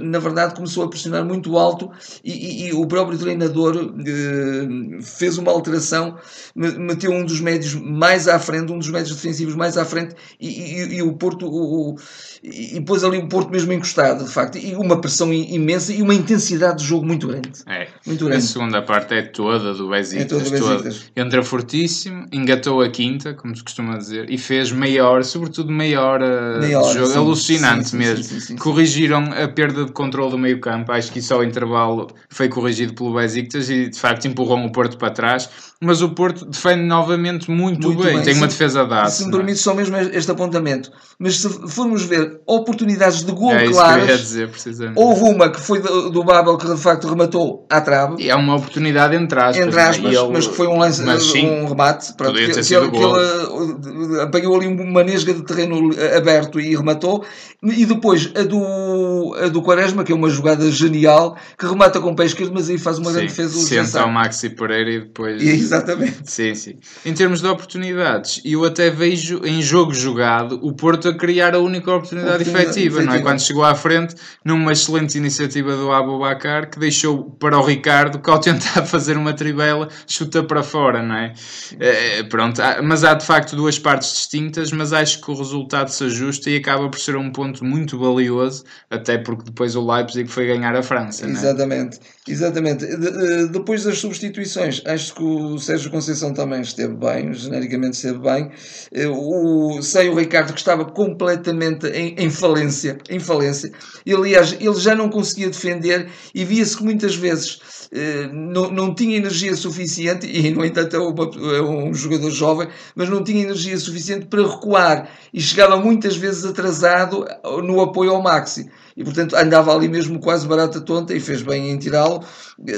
Na 0.03 0.19
verdade, 0.19 0.55
começou 0.55 0.85
a 0.85 0.89
pressionar 0.89 1.25
muito 1.25 1.57
alto 1.57 1.91
e, 2.25 2.33
e, 2.33 2.69
e 2.69 2.73
o 2.73 2.87
próprio 2.87 3.19
treinador 3.19 3.95
eh, 4.07 5.03
fez 5.03 5.39
uma 5.39 5.51
alteração, 5.51 6.17
meteu 6.55 7.11
um 7.13 7.25
dos 7.25 7.41
médios 7.41 7.75
mais 7.75 8.29
à 8.29 8.39
frente, 8.39 8.73
um 8.73 8.79
dos 8.79 8.91
médios 8.91 9.17
defensivos 9.17 9.55
mais 9.55 9.77
à 9.77 9.85
frente 9.85 10.15
e, 10.41 10.97
e 10.97 11.03
o 11.03 11.15
Porto 11.15 11.47
o, 11.47 11.97
e 12.43 12.81
pôs 12.81 13.05
ali 13.05 13.19
o 13.19 13.29
Porto 13.29 13.51
mesmo 13.51 13.73
encostado, 13.73 14.25
de 14.25 14.31
facto, 14.31 14.59
e 14.59 14.75
uma 14.75 15.01
pressão 15.01 15.33
imensa 15.33 15.93
e 15.93 16.03
uma 16.03 16.13
intensidade 16.13 16.79
de 16.79 16.85
jogo 16.85 17.07
muito 17.07 17.29
grande. 17.29 17.53
É. 17.67 17.87
Muito 18.05 18.25
grande. 18.25 18.45
A 18.45 18.47
segunda 18.47 18.83
parte 18.83 19.15
é 19.15 19.23
toda 19.23 19.73
do 19.73 19.89
Besiktas. 19.89 20.53
É 20.53 20.59
toda, 20.59 20.79
toda. 20.79 20.97
Entra 21.15 21.43
fortíssimo, 21.45 22.27
engatou 22.33 22.83
a 22.83 22.89
quinta, 22.89 23.33
como 23.33 23.55
se 23.55 23.63
costuma 23.63 23.97
dizer, 23.97 24.29
e 24.29 24.37
fez 24.37 24.73
meia 24.73 25.07
hora, 25.07 25.23
sobretudo 25.23 25.71
meia 25.71 26.03
hora, 26.03 26.59
meia 26.59 26.81
hora 26.81 26.89
de 26.89 26.99
jogo, 26.99 27.13
sim, 27.13 27.19
alucinante 27.19 27.89
sim, 27.91 27.97
mesmo. 27.97 28.25
Sim, 28.25 28.57
Corrigiram 28.57 29.31
a 29.33 29.47
perda 29.47 29.85
de 29.85 29.93
controle 29.93 30.33
do 30.33 30.39
meio 30.39 30.59
campo, 30.59 30.91
acho 30.91 31.13
que 31.13 31.21
isso 31.21 31.33
ao 31.33 31.45
intervalo 31.45 32.09
foi 32.29 32.49
corrigido 32.49 32.93
pelo 32.93 33.15
Besiktas 33.15 33.71
e 33.71 33.89
de 33.89 33.99
facto 33.99 34.27
empurram 34.27 34.67
o 34.67 34.73
Porto 34.73 34.99
para 34.99 35.11
trás 35.11 35.49
mas 35.83 36.01
o 36.01 36.11
Porto 36.11 36.45
defende 36.45 36.85
novamente 36.85 37.51
muito, 37.51 37.89
muito 37.89 38.05
bem. 38.05 38.15
bem. 38.15 38.23
Tem 38.23 38.35
uma 38.35 38.47
defesa 38.47 38.87
dada. 38.87 39.11
Se 39.11 39.27
me 39.27 39.33
permite 39.33 39.59
só 39.59 39.75
mesmo 39.75 39.97
este 39.97 40.31
apontamento. 40.31 40.93
Mas 41.19 41.41
se 41.41 41.49
formos 41.69 42.05
ver 42.05 42.32
oportunidades 42.47 43.25
de 43.25 43.33
gol 43.33 43.53
é 43.53 43.69
claras, 43.69 44.21
dizer, 44.21 44.51
houve 44.95 45.23
uma 45.23 45.51
que 45.51 45.61
foi 45.61 45.81
do, 45.81 46.11
do 46.11 46.25
Babel 46.25 46.57
que 46.57 46.67
de 46.67 46.81
facto 46.81 47.09
rematou 47.09 47.67
à 47.71 47.81
trave. 47.81 48.23
E 48.23 48.31
é 48.31 48.35
uma 48.35 48.57
oportunidade 48.57 49.17
entre 49.17 49.39
aspas. 49.39 49.67
Entre 49.67 49.81
é? 49.81 49.83
aspas, 49.83 50.15
ele, 50.15 50.29
mas 50.33 50.47
que 50.47 50.55
foi 50.55 50.67
um, 50.67 50.79
lance, 50.79 51.03
um 51.03 51.67
remate. 51.67 52.13
Pronto, 52.15 52.35
que, 52.35 52.49
que, 52.49 52.63
que, 52.63 52.75
ele 52.75 54.21
apanhou 54.21 54.57
ali 54.57 54.67
uma 54.67 55.03
nesga 55.03 55.33
de 55.35 55.43
terreno 55.43 55.91
aberto 56.17 56.61
e 56.61 56.75
rematou. 56.77 57.25
E 57.63 57.87
depois 57.87 58.31
a 58.35 58.43
do, 58.43 59.35
a 59.41 59.49
do 59.49 59.63
Quaresma, 59.63 60.03
que 60.05 60.13
é 60.13 60.15
uma 60.15 60.29
jogada 60.29 60.71
genial, 60.71 61.37
que 61.59 61.67
remata 61.67 62.01
com 62.01 62.11
o 62.11 62.17
pé 62.17 62.25
esquerdo, 62.25 62.53
mas 62.55 62.69
aí 62.69 62.79
faz 62.79 62.99
uma 62.99 63.11
sim, 63.11 63.17
grande 63.17 63.29
defesa. 63.29 63.59
Senta 63.61 64.05
o 64.05 64.13
Maxi 64.13 64.51
Pereira 64.51 64.91
e 64.91 65.01
depois. 65.01 65.43
E 65.43 65.49
Exatamente. 65.49 66.23
Sim, 66.25 66.55
sim. 66.55 66.75
Em 67.05 67.15
termos 67.15 67.41
de 67.41 67.47
oportunidades, 67.47 68.41
eu 68.45 68.65
até 68.65 68.91
vejo 68.91 69.41
em 69.45 69.63
jogo 69.63 69.95
jogado 69.95 70.59
o 70.63 70.73
Porto 70.73 71.09
a 71.09 71.15
criar 71.15 71.55
a 71.55 71.59
única 71.59 71.91
oportunidade, 71.93 72.22
oportunidade 72.23 72.71
efetiva, 72.71 73.03
não 73.03 73.15
é? 73.15 73.21
Quando 73.21 73.41
chegou 73.41 73.65
à 73.65 73.75
frente, 73.75 74.15
numa 74.45 74.73
excelente 74.73 75.17
iniciativa 75.17 75.77
do 75.77 75.91
Abu 75.93 76.19
Bakar, 76.19 76.71
que 76.71 76.79
deixou 76.79 77.31
para 77.39 77.59
o 77.59 77.63
Ricardo, 77.65 78.19
que 78.19 78.31
ao 78.31 78.39
tentar 78.39 78.85
fazer 78.87 79.17
uma 79.17 79.33
tribela, 79.35 79.89
chuta 80.07 80.43
para 80.43 80.63
fora, 80.63 81.03
não 81.03 81.17
é? 81.17 81.33
é 81.79 82.23
pronto, 82.25 82.61
mas 82.83 83.05
há 83.05 83.15
de 83.15 83.25
facto 83.25 83.57
duas 83.57 83.79
partes 83.79 84.13
distintas, 84.13 84.73
mas 84.73 84.93
acho 84.93 85.21
que 85.21 85.31
o 85.31 85.35
resultado 85.35 85.89
se 85.89 86.05
ajusta 86.05 86.51
e 86.51 86.57
acaba 86.57 86.89
por 86.89 86.99
ser 86.99 87.17
um 87.17 87.31
ponto 87.31 87.65
muito 87.65 87.99
valioso, 87.99 88.65
até 88.91 89.19
porque 89.19 89.45
depois 89.45 89.77
o 89.77 89.85
Leipzig 89.85 90.31
foi 90.31 90.47
ganhar 90.47 90.75
a 90.75 90.83
França, 90.83 91.27
não 91.27 91.35
é? 91.35 91.39
Exatamente. 91.39 91.99
Exatamente. 92.29 92.87
De, 92.87 92.97
de, 92.97 93.49
depois 93.49 93.83
das 93.83 93.99
substituições, 93.99 94.81
acho 94.87 95.15
que 95.15 95.23
o 95.23 95.59
Sérgio 95.59 95.91
Conceição 95.91 96.33
também 96.33 96.61
esteve 96.61 96.95
bem, 96.95 97.33
genericamente 97.35 97.97
esteve 97.97 98.19
bem. 98.19 98.51
Eh, 98.93 99.09
o, 99.09 99.83
sei 99.83 100.09
o 100.09 100.15
Ricardo 100.15 100.53
que 100.53 100.59
estava 100.59 100.85
completamente 100.85 101.87
em, 101.89 102.12
em 102.19 102.31
falência, 102.31 102.99
em 103.09 103.19
falência. 103.19 103.73
E, 104.05 104.13
aliás, 104.13 104.53
ele 104.53 104.79
já 104.79 104.95
não 104.95 105.09
conseguia 105.09 105.49
defender 105.49 106.09
e 106.35 106.45
via-se 106.45 106.77
que 106.77 106.85
muitas 106.85 107.15
vezes 107.15 107.61
eh, 107.95 108.29
não, 108.33 108.71
não 108.71 108.95
tinha 108.95 109.19
energia 109.19 109.55
suficiente, 109.55 110.27
e 110.27 110.51
no 110.51 110.65
entanto 110.65 110.97
é, 110.97 110.99
uma, 110.99 111.31
é 111.57 111.63
um 111.63 111.93
jogador 111.93 112.31
jovem, 112.31 112.69
mas 112.95 113.11
não 113.11 113.23
tinha 113.23 113.43
energia 113.43 113.77
suficiente 113.79 114.27
para 114.27 114.47
recuar 114.47 115.11
e 115.33 115.41
chegava 115.41 115.77
muitas 115.77 116.17
vezes 116.17 116.45
atrasado 116.45 117.27
no 117.63 117.83
apoio 117.83 118.13
ao 118.13 118.23
Maxi 118.23 118.71
e 118.97 119.05
portanto 119.05 119.37
andava 119.37 119.75
ali 119.75 119.89
mesmo 119.89 120.19
quase 120.21 120.47
barata 120.47 120.81
tonta 120.81 121.15
e 121.15 121.21
fez 121.21 121.43
bem 121.43 121.71
em 121.71 121.79
tirá-lo. 121.79 122.25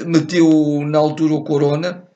Meteu 0.07 0.83
na 0.85 0.99
altura 0.99 1.35
o 1.35 1.45
Corona. 1.45 2.09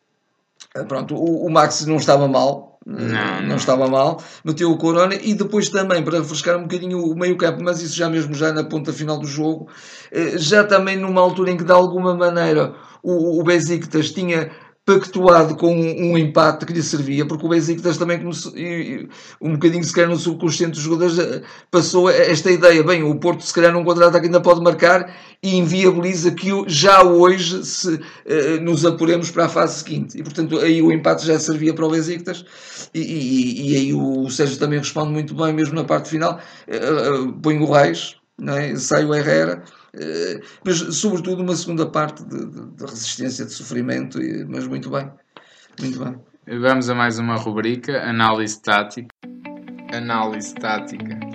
Pronto, 0.87 1.15
o, 1.15 1.47
o 1.47 1.51
Max 1.51 1.87
não 1.87 1.97
estava 1.97 2.29
mal, 2.29 2.68
não, 2.89 3.07
não, 3.07 3.43
não, 3.43 3.57
estava 3.57 3.87
mal, 3.87 4.23
meteu 4.43 4.71
o 4.71 4.79
Corona 4.79 5.15
e 5.15 5.35
depois 5.35 5.69
também 5.69 6.03
para 6.03 6.21
refrescar 6.21 6.57
um 6.57 6.63
bocadinho 6.63 7.05
o 7.05 7.15
meio 7.15 7.37
campo, 7.37 7.63
mas 7.63 7.83
isso 7.83 7.95
já 7.95 8.09
mesmo 8.09 8.33
já 8.33 8.51
na 8.51 8.65
ponta 8.65 8.95
final 8.95 9.19
do 9.19 9.27
jogo, 9.27 9.69
eh, 10.11 10.39
já 10.39 10.65
também 10.65 10.97
numa 10.97 11.21
altura 11.21 11.51
em 11.51 11.57
que 11.59 11.65
de 11.65 11.73
alguma 11.73 12.15
maneira 12.15 12.75
o, 13.03 13.39
o 13.39 13.45
Besiktas 13.45 14.11
tinha 14.11 14.51
pactuado 14.89 15.55
com 15.55 15.71
um, 15.71 16.13
um, 16.13 16.17
empate 16.17 16.65
que 16.65 16.73
lhe 16.73 16.83
servia, 16.83 17.27
porque 17.27 17.45
o 17.45 17.49
Besiktas 17.51 17.99
também 17.99 18.19
começou, 18.19 18.55
um 19.39 19.53
bocadinho 19.53 19.85
se 19.85 19.93
calhar 19.93 20.09
no 20.09 20.17
subconsciente 20.17 20.73
dos 20.73 20.81
jogadores 20.81 21.19
eh, 21.19 21.43
passou 21.71 22.09
esta 22.09 22.51
ideia, 22.51 22.83
bem, 22.83 23.03
o 23.03 23.15
Porto 23.17 23.45
se 23.45 23.53
calhar 23.53 23.71
num 23.71 23.85
contra-ataque 23.85 24.25
ainda 24.25 24.41
pode 24.41 24.63
marcar 24.63 25.15
e 25.43 25.57
inviabiliza 25.57 26.31
que 26.31 26.49
já 26.67 27.03
hoje 27.03 27.67
se, 27.67 27.97
uh, 27.97 28.01
nos 28.63 28.87
apuremos 28.87 29.31
para 29.31 29.45
a 29.45 29.49
fase 29.51 29.81
seguinte. 29.81 30.19
E 30.19 30.23
portanto 30.23 30.59
aí 30.59 30.81
o 30.81 30.91
empate 30.91 31.27
já 31.27 31.39
servia 31.39 31.75
para 31.75 31.85
o 31.85 31.91
Besiktas 31.91 32.43
e, 32.95 33.01
e, 33.01 33.71
e 33.71 33.77
aí 33.77 33.93
o 33.93 34.31
Sérgio 34.31 34.59
também 34.59 34.79
responde 34.79 35.13
muito 35.13 35.35
bem, 35.35 35.53
mesmo 35.53 35.75
na 35.75 35.85
parte 35.85 36.09
final, 36.09 36.41
uh, 36.67 37.25
uh, 37.25 37.33
põe 37.43 37.59
o 37.59 37.71
Reis, 37.71 38.17
é? 38.41 38.75
sai 38.77 39.05
o 39.05 39.15
Herrera, 39.15 39.63
mas 40.65 40.97
sobretudo 40.97 41.43
uma 41.43 41.57
segunda 41.57 41.87
parte 41.87 42.25
de, 42.25 42.47
de, 42.47 42.67
de 42.71 42.85
resistência, 42.85 43.45
de 43.45 43.53
sofrimento, 43.53 44.19
mas 44.49 44.67
muito 44.67 44.91
bem, 44.91 45.11
muito 45.81 46.05
bem. 46.05 46.17
Vamos 46.61 46.89
a 46.89 46.95
mais 46.95 47.19
uma 47.19 47.37
rubrica, 47.37 48.03
análise 48.03 48.61
tática. 48.63 49.09
Análise 49.93 50.55
tática. 50.55 51.28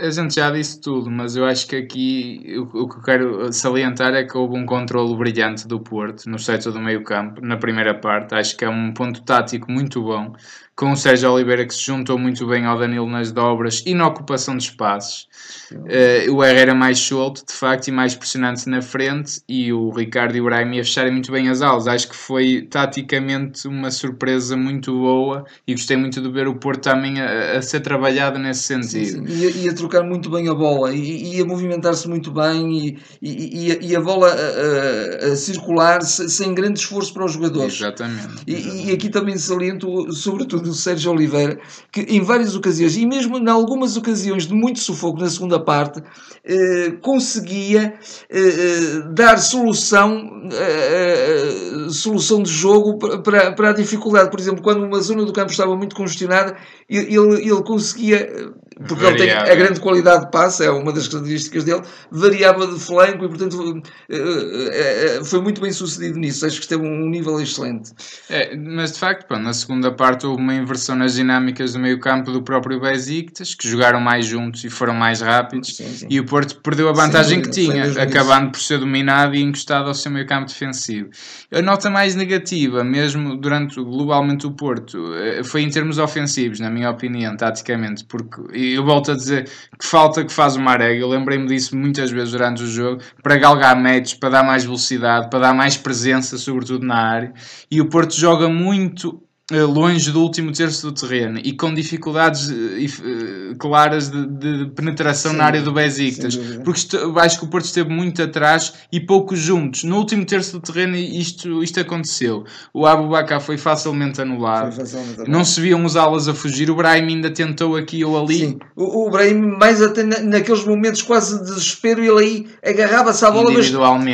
A 0.00 0.10
gente 0.10 0.36
já 0.36 0.50
disse 0.50 0.80
tudo, 0.80 1.10
mas 1.10 1.36
eu 1.36 1.44
acho 1.44 1.66
que 1.66 1.76
aqui 1.76 2.56
o, 2.58 2.88
que 2.88 2.96
eu 2.96 3.02
quero 3.02 3.52
salientar 3.52 4.14
é 4.14 4.24
que 4.24 4.34
houve 4.34 4.56
um 4.56 4.64
controle 4.64 5.14
brilhante 5.14 5.68
do 5.68 5.78
Porto 5.78 6.24
no 6.30 6.38
setor 6.38 6.72
do 6.72 6.80
meio 6.80 7.04
campo, 7.04 7.42
na 7.42 7.58
primeira 7.58 7.92
parte. 7.94 8.34
Acho 8.34 8.56
que 8.56 8.64
é 8.64 8.68
um 8.70 8.94
ponto 8.94 9.22
tático 9.22 9.70
muito 9.70 10.00
bom 10.02 10.34
com 10.74 10.92
o 10.92 10.96
Sérgio 10.96 11.30
Oliveira 11.30 11.66
que 11.66 11.74
se 11.74 11.84
juntou 11.84 12.18
muito 12.18 12.46
bem 12.46 12.64
ao 12.64 12.78
Danilo 12.78 13.08
nas 13.08 13.30
dobras 13.30 13.82
e 13.84 13.94
na 13.94 14.06
ocupação 14.06 14.56
de 14.56 14.64
espaços. 14.64 15.28
Uh, 15.70 16.32
o 16.34 16.42
Herrera 16.42 16.74
mais 16.74 16.98
solto, 16.98 17.44
de 17.46 17.52
facto, 17.52 17.88
e 17.88 17.92
mais 17.92 18.14
pressionante 18.14 18.68
na 18.68 18.80
frente, 18.80 19.42
e 19.48 19.72
o 19.72 19.90
Ricardo 19.90 20.36
e 20.36 20.40
o 20.40 20.44
Brahim 20.44 20.80
a 20.80 20.84
fecharem 20.84 21.12
muito 21.12 21.30
bem 21.30 21.48
as 21.48 21.60
aulas. 21.60 21.86
Acho 21.86 22.08
que 22.08 22.16
foi 22.16 22.62
taticamente 22.62 23.68
uma 23.68 23.90
surpresa 23.90 24.56
muito 24.56 24.92
boa 24.92 25.44
e 25.66 25.72
gostei 25.74 25.96
muito 25.96 26.20
de 26.20 26.30
ver 26.30 26.48
o 26.48 26.56
Porto 26.56 26.82
também 26.82 27.20
a, 27.20 27.58
a 27.58 27.62
ser 27.62 27.80
trabalhado 27.80 28.38
nesse 28.38 28.62
sentido. 28.62 29.26
Sim, 29.26 29.26
sim. 29.26 29.41
E, 29.42 29.68
a, 29.68 29.74
trocar 29.74 30.02
muito 30.02 30.30
bem 30.30 30.48
a 30.48 30.54
bola 30.54 30.92
e, 30.92 31.36
e 31.36 31.40
a 31.40 31.44
movimentar-se 31.44 32.08
muito 32.08 32.30
bem 32.30 32.78
e, 32.78 32.98
e, 33.20 33.78
e 33.90 33.96
a, 33.96 34.00
bola 34.00 34.28
a, 34.28 35.32
a, 35.32 35.36
circular 35.36 36.02
sem 36.02 36.54
grande 36.54 36.78
esforço 36.78 37.12
para 37.12 37.24
os 37.24 37.32
jogadores. 37.32 37.74
Exatamente. 37.74 38.44
exatamente. 38.46 38.88
E, 38.88 38.92
aqui 38.92 39.08
também 39.08 39.36
saliento, 39.36 40.12
sobretudo, 40.12 40.62
do 40.62 40.74
Sérgio 40.74 41.12
Oliveira, 41.12 41.58
que 41.90 42.02
em 42.02 42.20
várias 42.20 42.54
ocasiões, 42.54 42.96
e 42.96 43.06
mesmo 43.06 43.38
em 43.38 43.48
algumas 43.48 43.96
ocasiões 43.96 44.46
de 44.46 44.54
muito 44.54 44.78
sufoco 44.80 45.20
na 45.20 45.28
segunda 45.28 45.58
parte, 45.58 46.02
eh, 46.44 46.92
conseguia 47.00 47.94
eh, 48.30 48.38
eh 48.38 49.02
dar 49.12 49.38
solução, 49.38 50.48
eh, 50.52 51.86
eh, 51.86 51.90
solução 51.90 52.42
de 52.42 52.50
jogo 52.50 52.98
para, 53.22 53.52
para 53.52 53.70
a 53.70 53.72
dificuldade. 53.72 54.30
Por 54.30 54.40
exemplo, 54.40 54.62
quando 54.62 54.84
uma 54.84 55.00
zona 55.00 55.24
do 55.24 55.32
campo 55.32 55.50
estava 55.50 55.76
muito 55.76 55.94
congestionada, 55.94 56.56
ele, 56.88 57.16
ele 57.16 57.62
conseguia 57.62 58.52
porque 58.86 59.04
ele 59.04 59.16
tem 59.16 59.30
a 59.30 59.54
grande 59.54 59.80
qualidade 59.80 60.26
de 60.26 60.30
passe, 60.30 60.64
é 60.64 60.70
uma 60.70 60.92
das 60.92 61.08
características 61.08 61.64
dele, 61.64 61.82
variava 62.10 62.66
de 62.66 62.78
flanco 62.78 63.24
e, 63.24 63.28
portanto, 63.28 63.82
eh, 64.08 64.16
eh, 64.16 65.16
eh, 65.18 65.24
foi 65.24 65.40
muito 65.40 65.60
bem 65.60 65.72
sucedido 65.72 66.18
nisso. 66.18 66.46
Acho 66.46 66.56
que 66.56 66.64
esteve 66.64 66.86
um 66.86 67.08
nível 67.08 67.40
excelente. 67.40 67.92
É, 68.28 68.56
mas 68.56 68.92
de 68.92 68.98
facto, 68.98 69.26
pô, 69.26 69.38
na 69.38 69.52
segunda 69.52 69.92
parte 69.92 70.26
houve 70.26 70.40
uma 70.40 70.54
inversão 70.54 70.96
nas 70.96 71.14
dinâmicas 71.14 71.72
do 71.72 71.78
meio-campo 71.78 72.30
do 72.30 72.42
próprio 72.42 72.80
Besiktas, 72.80 73.54
que 73.54 73.68
jogaram 73.68 74.00
mais 74.00 74.26
juntos 74.26 74.64
e 74.64 74.70
foram 74.70 74.94
mais 74.94 75.20
rápidos, 75.20 75.76
sim, 75.76 75.88
sim. 75.88 76.06
e 76.08 76.20
o 76.20 76.24
Porto 76.24 76.60
perdeu 76.60 76.88
a 76.88 76.92
vantagem 76.92 77.40
dúvida, 77.40 77.54
que 77.54 77.90
tinha, 77.90 78.02
acabando 78.02 78.44
isso. 78.44 78.52
por 78.52 78.60
ser 78.60 78.78
dominado 78.78 79.34
e 79.34 79.42
encostado 79.42 79.88
ao 79.88 79.94
seu 79.94 80.10
meio-campo 80.10 80.46
defensivo. 80.46 81.10
A 81.52 81.62
nota 81.62 81.90
mais 81.90 82.14
negativa, 82.14 82.84
mesmo 82.84 83.36
durante 83.36 83.76
globalmente 83.76 84.46
o 84.46 84.52
Porto, 84.52 85.12
foi 85.44 85.62
em 85.62 85.70
termos 85.70 85.98
ofensivos, 85.98 86.60
na 86.60 86.70
minha 86.70 86.90
opinião, 86.90 87.36
taticamente, 87.36 88.04
porque 88.04 88.40
eu 88.64 88.84
volto 88.84 89.12
a 89.12 89.14
dizer 89.14 89.48
que 89.78 89.86
falta 89.86 90.24
que 90.24 90.32
faz 90.32 90.56
o 90.56 90.60
Marega. 90.60 91.00
Eu 91.00 91.08
lembrei-me 91.08 91.46
disso 91.46 91.76
muitas 91.76 92.10
vezes 92.10 92.32
durante 92.32 92.62
o 92.62 92.66
jogo, 92.66 93.02
para 93.22 93.36
galgar 93.36 93.76
metros, 93.76 94.14
para 94.14 94.28
dar 94.30 94.42
mais 94.42 94.64
velocidade, 94.64 95.28
para 95.30 95.38
dar 95.38 95.54
mais 95.54 95.76
presença, 95.76 96.38
sobretudo 96.38 96.84
na 96.86 96.96
área. 96.96 97.32
E 97.70 97.80
o 97.80 97.88
Porto 97.88 98.14
joga 98.14 98.48
muito 98.48 99.22
longe 99.60 100.10
do 100.10 100.22
último 100.22 100.52
terço 100.52 100.90
do 100.90 100.92
terreno 100.92 101.40
e 101.42 101.52
com 101.52 101.72
dificuldades 101.72 102.48
uh, 102.48 103.56
claras 103.58 104.08
de, 104.08 104.26
de 104.26 104.66
penetração 104.74 105.32
Sim, 105.32 105.38
na 105.38 105.44
área 105.44 105.62
do 105.62 105.72
Besiktas, 105.72 106.36
porque 106.64 106.78
isto, 106.78 107.18
acho 107.18 107.38
que 107.38 107.44
o 107.44 107.48
Porto 107.48 107.64
esteve 107.66 107.90
muito 107.90 108.22
atrás 108.22 108.72
e 108.90 109.00
pouco 109.00 109.36
juntos. 109.36 109.84
No 109.84 109.96
último 109.96 110.24
terço 110.24 110.58
do 110.58 110.60
terreno 110.60 110.96
isto, 110.96 111.62
isto 111.62 111.80
aconteceu. 111.80 112.44
O 112.72 112.86
Abu 112.86 113.08
Bakar 113.08 113.40
foi 113.40 113.58
facilmente 113.58 114.20
anulado. 114.20 114.72
Foi 114.72 114.84
facilmente 114.84 115.12
anulado. 115.12 115.30
Não 115.30 115.44
se 115.44 115.60
viam 115.60 115.84
os 115.84 115.96
alas 115.96 116.28
a 116.28 116.34
fugir. 116.34 116.70
O 116.70 116.74
Brahim 116.74 117.08
ainda 117.08 117.30
tentou 117.30 117.76
aqui 117.76 118.04
ou 118.04 118.20
ali. 118.20 118.38
Sim, 118.38 118.58
o, 118.76 119.06
o 119.06 119.10
Brahim 119.10 119.34
mais 119.34 119.82
até 119.82 120.02
na, 120.02 120.20
naqueles 120.20 120.64
momentos 120.64 121.02
quase 121.02 121.38
de 121.38 121.44
desespero, 121.44 122.02
ele 122.02 122.24
aí 122.24 122.46
agarrava-se 122.64 123.24
à 123.24 123.30
bola, 123.30 123.50
mas, 123.50 123.70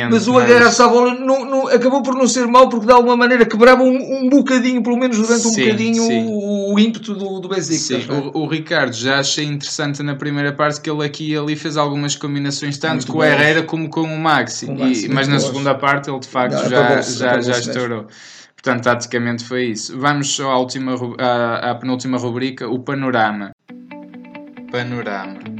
mas 0.09 0.27
o 0.27 0.37
agarrar-se 0.37 0.81
à 0.81 0.87
bola 0.87 1.13
não, 1.15 1.45
não, 1.45 1.67
acabou 1.67 2.01
por 2.01 2.15
não 2.15 2.27
ser 2.27 2.47
mau 2.47 2.69
porque 2.69 2.85
de 2.85 2.91
alguma 2.91 3.15
maneira 3.15 3.45
quebrava 3.45 3.83
um, 3.83 4.25
um 4.25 4.29
bocadinho, 4.29 4.81
pelo 4.83 4.97
menos 4.97 5.17
durante 5.29 5.47
um 5.47 5.51
sim, 5.51 5.63
bocadinho 5.63 6.03
sim. 6.03 6.25
O, 6.27 6.73
o, 6.73 6.79
ímpeto 6.79 7.13
do, 7.13 7.39
do 7.39 7.47
Besiktas. 7.47 8.03
Sim, 8.03 8.11
o, 8.11 8.39
o, 8.39 8.47
Ricardo 8.47 8.93
já 8.93 9.19
achei 9.19 9.45
interessante 9.45 10.03
na 10.03 10.15
primeira 10.15 10.51
parte 10.51 10.81
que 10.81 10.89
ele 10.89 11.05
aqui 11.05 11.31
e 11.31 11.37
ali 11.37 11.55
fez 11.55 11.77
algumas 11.77 12.15
combinações, 12.15 12.77
tanto 12.77 12.93
muito 12.93 13.11
com 13.11 13.17
o 13.19 13.23
Herrera 13.23 13.63
como 13.63 13.89
com 13.89 14.01
o 14.01 14.17
Maxi. 14.17 14.65
Com 14.65 14.73
o 14.73 14.79
Maxi 14.79 15.05
e, 15.05 15.09
mas 15.09 15.27
na 15.27 15.39
segunda 15.39 15.75
parte 15.75 16.09
ele 16.09 16.19
de 16.19 16.27
facto 16.27 16.55
Não, 16.55 16.69
já, 16.69 17.01
já, 17.01 17.41
já 17.41 17.59
estourou. 17.59 18.07
Portanto, 18.55 18.83
taticamente 18.83 19.45
foi 19.45 19.67
isso. 19.67 19.97
Vamos 19.97 20.35
só 20.35 20.51
à, 20.51 20.59
última, 20.59 20.93
à, 21.17 21.71
à 21.71 21.75
penúltima 21.75 22.17
rubrica, 22.17 22.67
o 22.67 22.79
panorama. 22.79 23.51
Panorama. 24.69 25.58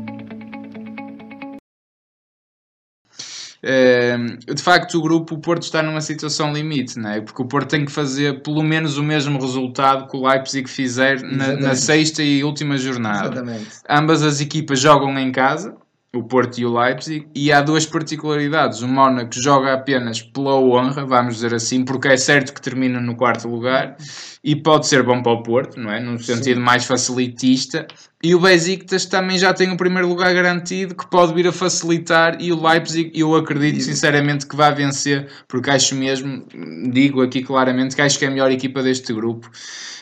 De 3.62 4.62
facto 4.62 4.98
o 4.98 5.02
grupo 5.02 5.36
o 5.36 5.38
Porto 5.38 5.64
está 5.64 5.84
numa 5.84 6.00
situação 6.00 6.54
limite, 6.54 6.98
não 6.98 7.10
é? 7.10 7.22
porque 7.22 7.42
o 7.42 7.46
Porto 7.46 7.70
tem 7.70 7.84
que 7.84 7.92
fazer 7.92 8.42
pelo 8.42 8.64
menos 8.64 8.98
o 8.98 9.04
mesmo 9.04 9.40
resultado 9.40 10.08
que 10.08 10.16
o 10.16 10.26
Leipzig 10.26 10.70
fizer 10.70 11.22
na, 11.22 11.56
na 11.58 11.76
sexta 11.76 12.24
e 12.24 12.44
última 12.44 12.78
jornada. 12.78 13.36
Exatamente. 13.36 13.70
Ambas 13.90 14.24
as 14.24 14.40
equipas 14.40 14.80
jogam 14.80 15.18
em 15.20 15.32
casa, 15.32 15.76
o 16.16 16.24
Porto 16.24 16.58
e 16.58 16.66
o 16.66 16.74
Leipzig, 16.74 17.28
e 17.36 17.52
há 17.52 17.62
duas 17.62 17.86
particularidades. 17.86 18.82
O 18.82 18.88
Mónaco 18.88 19.40
joga 19.40 19.74
apenas 19.74 20.22
pela 20.22 20.56
honra, 20.56 21.06
vamos 21.06 21.36
dizer 21.36 21.54
assim, 21.54 21.86
porque 21.86 22.08
é 22.08 22.18
certo 22.18 22.52
que 22.54 22.62
termina 22.62 23.00
no 23.00 23.16
quarto 23.16 23.48
lugar, 23.48 23.96
e 24.44 24.56
pode 24.56 24.88
ser 24.88 25.04
bom 25.04 25.22
para 25.22 25.34
o 25.34 25.44
Porto, 25.44 25.80
não 25.80 25.92
é? 25.92 26.00
No 26.00 26.18
sentido 26.18 26.58
Sim. 26.58 26.64
mais 26.64 26.86
facilitista. 26.86 27.86
E 28.24 28.34
o 28.34 28.40
Besiktas 28.40 29.06
também 29.06 29.38
já 29.38 29.54
tem 29.54 29.72
o 29.72 29.78
primeiro 29.78 30.08
lugar 30.08 30.34
garantido, 30.34 30.96
que 30.96 31.08
pode 31.08 31.34
vir 31.34 31.48
a 31.48 31.52
facilitar, 31.52 32.38
e 32.42 32.52
o 32.52 32.60
Leipzig, 32.60 33.12
eu 33.14 33.36
acredito 33.36 33.82
sinceramente 33.82 34.48
que 34.48 34.56
vai 34.56 34.74
vencer, 34.74 35.30
porque 35.48 35.70
acho 35.70 35.94
mesmo, 35.94 36.44
digo 36.92 37.22
aqui 37.22 37.44
claramente, 37.44 37.96
que 37.96 38.02
acho 38.02 38.18
que 38.18 38.26
é 38.26 38.30
a 38.30 38.32
melhor 38.32 38.52
equipa 38.52 38.82
deste 38.82 39.14
grupo. 39.14 39.48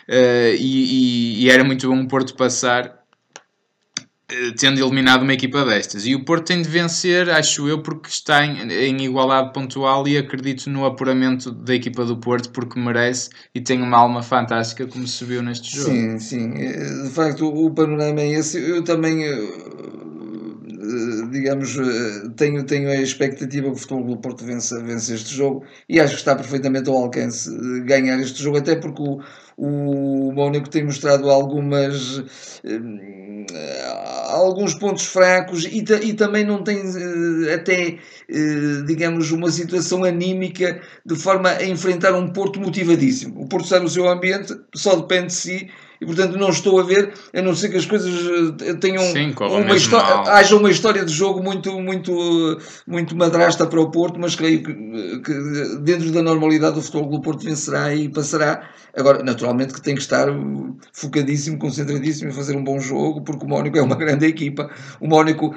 Uh, 0.08 0.56
e, 0.58 1.40
e, 1.40 1.44
e 1.44 1.50
era 1.50 1.66
muito 1.66 1.86
bom 1.90 2.00
o 2.00 2.08
Porto 2.08 2.34
passar 2.36 2.97
tendo 4.58 4.82
eliminado 4.82 5.22
uma 5.22 5.34
equipa 5.34 5.64
destas. 5.64 6.06
E 6.06 6.14
o 6.14 6.26
Porto 6.26 6.48
tem 6.48 6.62
de 6.62 6.68
vencer, 6.68 7.30
acho 7.30 7.68
eu, 7.68 7.82
porque 7.82 8.10
está 8.10 8.46
em, 8.46 8.70
em, 8.72 9.06
igualdade 9.06 9.54
pontual 9.54 10.08
e 10.08 10.18
acredito 10.18 10.70
no 10.70 10.86
apuramento 10.86 11.52
da 11.52 11.74
equipa 11.74 12.04
do 12.04 12.18
Porto 12.18 12.50
porque 12.50 12.78
merece 12.78 13.30
e 13.56 13.62
tem 13.62 13.82
uma 13.82 13.98
alma 13.98 14.22
fantástica 14.22 14.86
como 14.86 15.08
se 15.08 15.24
viu 15.24 15.42
neste 15.42 15.76
jogo. 15.78 15.92
Sim, 15.92 16.20
sim. 16.20 16.54
Eh, 16.58 17.04
de 17.04 17.10
facto, 17.10 17.48
o 17.48 17.72
panorama 17.72 18.20
é 18.20 18.32
esse. 18.32 18.58
Eu 18.58 18.84
também 18.84 19.24
eh, 19.24 19.48
digamos, 21.32 21.78
tenho, 22.36 22.64
tenho 22.66 22.90
a 22.90 22.96
expectativa 22.96 23.68
que 23.68 23.74
o 23.74 23.76
Futebol 23.76 24.06
do 24.06 24.18
Porto 24.18 24.46
vença, 24.46 24.82
vença 24.84 25.14
este 25.14 25.34
jogo 25.36 25.64
e 25.88 26.00
acho 26.00 26.14
que 26.14 26.20
está 26.20 26.36
perfeitamente 26.36 26.90
ao 26.90 26.98
alcance 26.98 27.50
ganhar 27.86 28.20
este 28.20 28.42
jogo, 28.42 28.58
até 28.58 28.76
porque 28.76 29.02
o, 29.02 29.22
o 29.58 30.32
Mónaco 30.34 30.70
tem 30.70 30.84
mostrado 30.84 31.30
algumas 31.30 32.24
alguns 34.28 34.74
pontos 34.76 35.06
fracos 35.06 35.66
e, 35.66 35.84
e 36.04 36.14
também 36.14 36.46
não 36.46 36.64
tem 36.64 36.82
uh, 36.82 37.54
até, 37.54 37.98
digamos, 38.86 39.32
uma 39.32 39.50
situação 39.50 40.04
anímica 40.04 40.82
de 41.06 41.16
forma 41.16 41.50
a 41.50 41.64
enfrentar 41.64 42.14
um 42.14 42.32
Porto 42.32 42.60
motivadíssimo. 42.60 43.42
O 43.42 43.48
Porto 43.48 43.66
está 43.66 43.80
no 43.80 43.90
seu 43.90 44.08
ambiente, 44.08 44.54
só 44.76 44.96
depende 44.96 45.28
de 45.28 45.34
si 45.34 45.70
e 46.02 46.06
portanto 46.06 46.38
não 46.38 46.50
estou 46.50 46.80
a 46.80 46.84
ver, 46.84 47.14
a 47.34 47.42
não 47.42 47.56
ser 47.56 47.70
que 47.70 47.78
as 47.78 47.86
coisas 47.86 48.14
eh, 48.62 48.74
tenham 48.76 49.04
Sim, 49.04 49.34
uma 49.40 49.76
história, 49.76 50.32
haja 50.32 50.56
uma 50.56 50.70
história 50.72 51.04
de 51.06 51.14
jogo 51.14 51.42
muito, 51.44 51.80
muito, 51.80 52.58
muito 52.86 53.16
madrasta 53.16 53.66
para 53.66 53.82
o 53.82 53.90
Porto, 53.92 54.20
mas 54.20 54.36
creio 54.36 54.64
que, 54.64 54.74
que 55.20 55.34
dentro 55.82 56.12
da 56.12 56.22
normalidade 56.22 56.76
do 56.76 56.82
futebol 56.82 57.10
do 57.10 57.22
Porto 57.22 57.44
vencerá 57.46 57.94
e 57.94 58.10
passará. 58.10 58.70
Agora, 58.96 59.22
naturalmente 59.24 59.76
que 59.76 59.82
tem 59.82 59.94
que 59.94 60.02
estar 60.02 60.28
focadíssimo, 60.92 61.60
concentradíssimo 61.60 62.32
em 62.32 62.34
fazer 62.34 62.56
um 62.56 62.64
bom 62.64 62.80
jogo, 62.80 63.22
porque 63.22 63.46
o 63.46 63.48
Mónaco 63.48 63.78
é 63.78 63.82
uma 63.82 63.96
grande 63.98 64.26
equipa. 64.26 64.70
O 65.00 65.08
Mónaco, 65.08 65.56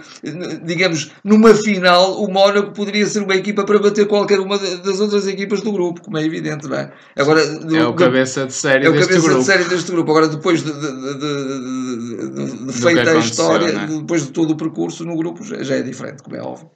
digamos, 0.64 1.10
numa 1.24 1.54
final, 1.54 2.22
o 2.22 2.30
Mónaco 2.30 2.72
poderia 2.72 3.06
ser 3.06 3.20
uma 3.22 3.34
equipa 3.34 3.64
para 3.64 3.78
bater 3.78 4.06
qualquer 4.06 4.40
uma 4.40 4.58
das 4.58 5.00
outras 5.00 5.26
equipas 5.26 5.62
do 5.62 5.72
grupo, 5.72 6.02
como 6.02 6.18
é 6.18 6.24
evidente, 6.24 6.68
não 6.68 6.76
é? 6.76 6.92
Agora, 7.16 7.44
do- 7.46 7.76
É 7.76 7.86
o 7.86 7.94
cabeça 7.94 8.46
de 8.46 8.52
série 8.52 8.86
é 8.86 8.88
o 8.88 8.92
deste 8.92 9.08
cabeça 9.08 9.26
grupo. 9.26 9.40
de 9.40 9.46
série 9.46 9.64
deste 9.64 9.90
grupo. 9.90 10.10
Agora, 10.10 10.28
depois 10.30 10.62
de, 10.62 10.72
de- 10.72 12.30
de- 12.66 12.72
feita 12.72 13.10
a 13.10 13.18
história, 13.18 13.66
é? 13.66 13.86
depois 13.86 14.26
de 14.26 14.32
todo 14.32 14.52
o 14.52 14.56
percurso 14.56 15.04
no 15.04 15.16
grupo, 15.16 15.42
já, 15.44 15.74
é 15.76 15.82
diferente, 15.82 16.22
como 16.22 16.36
é 16.36 16.40
óbvio. 16.42 16.70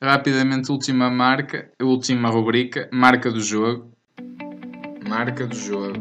Rapidamente, 0.00 0.70
última 0.70 1.10
marca, 1.10 1.70
última 1.82 2.28
rubrica, 2.30 2.88
marca 2.92 3.30
do 3.30 3.40
jogo. 3.40 3.90
Marca 5.08 5.46
do 5.46 5.56
jogo. 5.56 5.98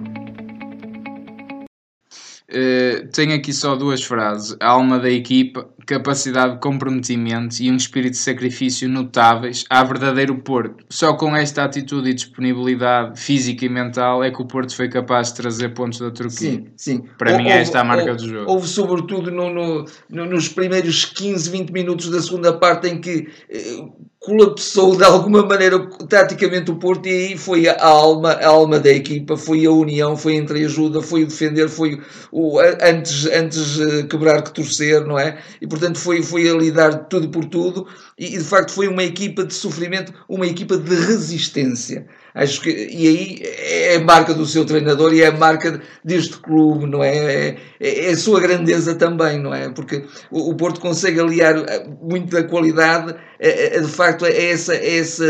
Eh, 2.50 3.08
tenho 3.12 3.36
aqui 3.36 3.52
só 3.54 3.76
duas 3.76 4.04
frases. 4.04 4.56
A 4.60 4.68
alma 4.70 5.00
da 5.00 5.10
equipa, 5.10 5.70
capacidade 5.88 6.54
de 6.56 6.60
comprometimento 6.60 7.56
e 7.62 7.72
um 7.72 7.76
espírito 7.76 8.12
de 8.12 8.18
sacrifício 8.20 8.88
notáveis 8.90 9.66
há 9.70 9.84
verdadeiro 9.84 10.36
Porto. 10.38 10.84
Só 10.90 11.14
com 11.14 11.36
esta 11.36 11.64
atitude 11.64 12.10
e 12.10 12.14
disponibilidade 12.14 13.20
física 13.20 13.66
e 13.66 13.70
mental 13.70 14.24
é 14.24 14.30
que 14.30 14.42
o 14.42 14.46
Porto 14.46 14.76
foi 14.76 14.90
capaz 14.90 15.30
de 15.30 15.36
trazer 15.38 15.70
pontos 15.70 16.00
da 16.00 16.12
Turquia. 16.12 16.30
Sim, 16.52 16.68
sim. 16.76 17.04
Para 17.18 17.38
mim, 17.38 17.48
esta 17.48 17.80
é 17.80 17.82
a 17.82 17.84
marca 17.84 18.12
houve- 18.12 18.24
do 18.24 18.30
jogo. 18.30 18.52
Houve, 18.52 18.68
sobretudo, 18.68 19.32
no- 19.32 19.52
no- 19.54 19.86
no- 20.10 20.26
nos 20.26 20.50
primeiros 20.50 21.06
15, 21.06 21.50
20 21.50 21.72
minutos 21.72 22.10
da 22.10 22.22
segunda 22.22 22.54
parte, 22.54 22.88
em 22.88 23.00
que 23.02 23.30
eh, 23.50 23.84
colapsou 24.28 24.98
de 24.98 25.06
alguma 25.06 25.42
maneira 25.42 25.80
taticamente 26.10 26.70
o 26.70 26.76
Porto, 26.76 27.08
e 27.08 27.30
aí 27.30 27.38
foi 27.38 27.66
a 27.66 27.82
alma, 27.82 28.34
a 28.34 28.48
alma 28.48 28.78
da 28.78 28.90
equipa, 28.90 29.38
foi 29.38 29.66
a 29.66 29.72
união, 29.72 30.18
foi 30.18 30.34
a 30.34 30.42
entreajuda, 30.42 31.02
foi 31.02 31.24
o 31.24 31.28
defender, 31.28 31.70
foi 31.70 32.02
o 32.30 32.60
antes, 32.60 33.26
antes 33.28 33.80
eh, 33.80 34.04
quebrar 34.04 34.42
que 34.42 34.54
torcer, 34.54 35.06
não 35.06 35.18
é? 35.18 35.38
E 35.62 35.66
portanto 35.68 35.98
foi, 35.98 36.22
foi 36.22 36.50
a 36.50 36.54
lidar 36.54 37.06
tudo 37.06 37.30
por 37.30 37.46
tudo, 37.46 37.88
e, 38.20 38.36
e, 38.36 38.38
de 38.38 38.44
facto 38.44 38.72
foi 38.72 38.90
uma 38.90 39.04
equipa 39.04 39.46
de 39.46 39.54
sofrimento, 39.54 40.14
uma 40.28 40.46
equipa 40.46 40.76
de 40.78 40.94
resistência. 40.94 42.06
Acho 42.38 42.62
que, 42.62 42.70
e 42.70 43.08
aí 43.08 43.40
é 43.42 43.96
a 43.96 44.04
marca 44.04 44.32
do 44.32 44.46
seu 44.46 44.64
treinador 44.64 45.12
e 45.12 45.24
é 45.24 45.28
a 45.28 45.32
marca 45.32 45.82
deste 46.06 46.38
clube, 46.38 46.86
não 46.86 47.04
é? 47.04 47.58
É, 47.80 48.06
é 48.06 48.10
a 48.12 48.16
sua 48.16 48.40
grandeza 48.40 48.94
também, 48.94 49.42
não 49.42 49.52
é? 49.52 49.70
Porque 49.70 50.06
o, 50.30 50.52
o 50.52 50.56
Porto 50.56 50.80
consegue 50.80 51.20
aliar 51.20 51.58
eh, 51.58 51.88
muito 52.00 52.30
da 52.30 52.44
qualidade, 52.44 53.16
é, 53.40 53.78
é, 53.78 53.80
de 53.80 53.88
facto, 53.88 54.24
é 54.24 54.52
essa, 54.52 54.76
é 54.76 55.00
essa, 55.00 55.26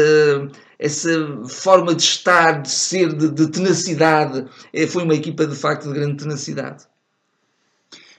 essa 0.77 1.43
forma 1.47 1.95
de 1.95 2.01
estar, 2.01 2.61
de 2.61 2.69
ser, 2.69 3.13
de, 3.13 3.29
de 3.31 3.51
tenacidade. 3.51 4.45
É, 4.73 4.85
foi 4.85 5.03
uma 5.03 5.15
equipa, 5.15 5.47
de 5.47 5.55
facto, 5.55 5.87
de 5.87 5.97
grande 5.97 6.17
tenacidade. 6.17 6.83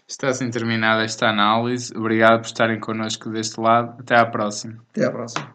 Está 0.09 0.29
assim 0.29 0.49
terminada 0.49 1.05
esta 1.05 1.27
análise. 1.27 1.95
Obrigado 1.95 2.41
por 2.41 2.47
estarem 2.47 2.81
connosco 2.81 3.29
deste 3.29 3.61
lado. 3.61 4.01
Até 4.01 4.17
à 4.17 4.25
próxima. 4.25 4.79
Até 4.91 5.05
à 5.05 5.11
próxima. 5.11 5.55